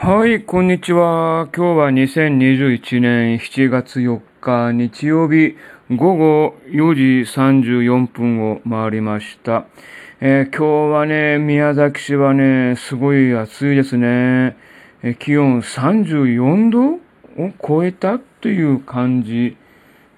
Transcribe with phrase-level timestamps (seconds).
[0.00, 1.48] はい、こんにちは。
[1.52, 5.56] 今日は2021年7月4日日曜日
[5.90, 9.66] 午後4時34分を回りました。
[10.20, 14.56] えー、今日はね、宮崎市はね、すごい暑いですね。
[15.02, 16.90] えー、気温34度
[17.42, 19.56] を超えたという感じ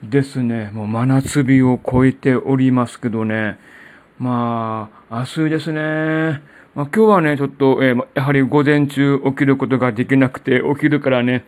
[0.03, 0.71] ですね。
[0.75, 3.59] もう真夏日を超えておりますけどね。
[4.19, 6.43] まあ、暑いですね。
[6.75, 11.45] まあ、今日はね、ちょっと、えー、やはり午前中起きることができなくて、起きるからね、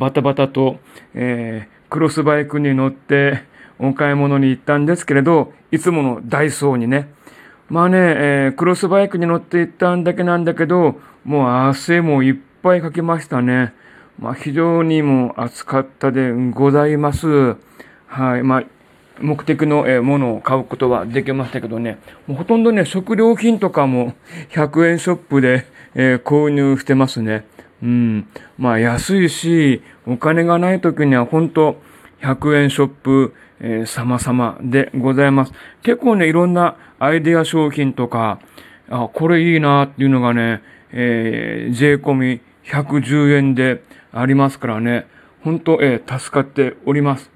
[0.00, 0.78] バタバタと、
[1.14, 3.44] えー、クロスバイクに乗って
[3.78, 7.08] お買い物に行ったんですけれど、いつものダイソーにね、
[7.68, 13.72] まあね、えー、クロスバイクに乗って行ったんだけなんだけど、もう汗もいっぱいかきましたね。
[14.18, 17.56] まあ非常にも暑かったでございます。
[18.06, 18.42] はい。
[18.42, 18.64] まあ
[19.20, 24.14] 目的のものを買うことはできましたけどね、もうほとんどね、食料品とかも
[24.50, 27.44] 100円ショップで、え、購入してますね。
[27.82, 28.26] うん。
[28.58, 31.80] まあ安いし、お金がない時には本当
[32.22, 35.52] 100円ショップ、えー、様々でございます。
[35.82, 38.40] 結構ね、いろんなアイデア商品とか、
[38.88, 45.06] あ、これいいなっていうのがね、えー、税込み110円でありますからね、
[45.42, 47.33] 本当、えー、助かっております。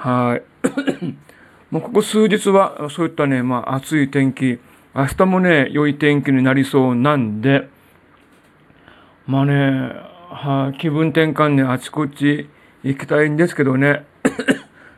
[0.00, 0.42] はい。
[1.70, 4.58] もうここ数日はそういったね、まあ暑い天気、
[4.94, 7.68] 明日もね、良い天気になりそうなんで、
[9.26, 9.92] まあね、
[10.30, 12.48] はい気分転換にあちこち
[12.82, 14.06] 行きたいんですけどね、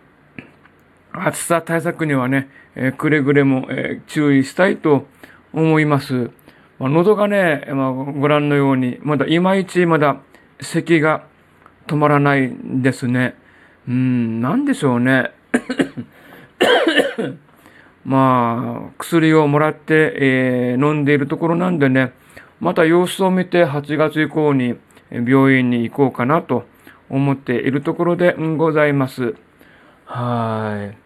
[1.10, 5.08] 暑さ対策にはね、えー、くれぐれも、えー、注意したいと
[5.52, 6.30] 思います。
[6.78, 10.18] まあ、喉がね、まあ、ご覧のように、まだいまいちまだ
[10.60, 11.24] 咳が
[11.88, 13.41] 止まらないんですね。
[13.88, 15.30] うん、なんでしょうね。
[18.04, 22.12] まあ、薬をもらって、えー、飲んでいるところなんでね、
[22.60, 24.76] また様子を見て8月以降に
[25.10, 26.64] 病院に行こうかなと
[27.10, 29.34] 思っているところでございます。
[30.06, 30.96] はい。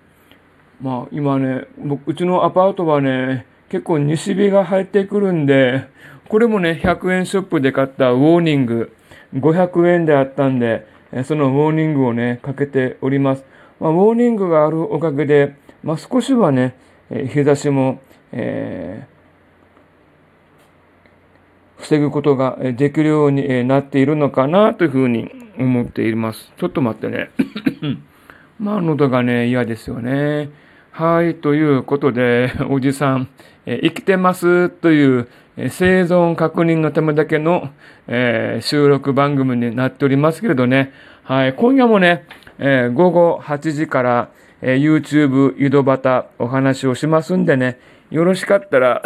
[0.83, 5.89] まあ今ね、僕、うちのアパートはね、結構西日が入ってくるんで、
[6.29, 8.93] これもね、100円ショップで買ったウォーニング、
[9.34, 10.87] 500円であったんで、
[11.25, 13.44] そのウォーニングをね、かけております。
[13.81, 16.77] まあ、ウォーニングがあるおかげで、まあ、少しはね、
[17.10, 18.00] 日差しも、
[18.32, 26.53] えー、防ぐことができるようになっているのかなというふうに思っています。
[26.56, 27.31] ちょっと待ってね。
[28.59, 30.50] まあ、喉がね、嫌ですよね。
[30.97, 33.29] はい、ということで、 おじさん、
[33.67, 37.69] え生きてますという、え生存確認のためだけの、
[38.09, 40.95] えー、収録番組になっておりますけれどね。
[41.23, 42.25] はい、今夜もね、
[42.59, 44.29] えー、午後8時から、
[44.62, 47.79] えー、YouTube 井戸端お話をしますんでね、
[48.11, 49.03] よろしかったら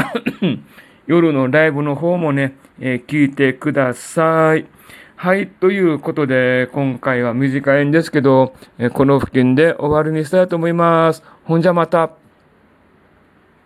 [1.09, 4.65] 夜のライブの方もね、え、聞いてください。
[5.22, 5.48] はい。
[5.48, 8.54] ということで、今回は短いんですけど、
[8.94, 11.22] この付近で終わりにしたいと思います。
[11.44, 12.19] ほんじゃまた。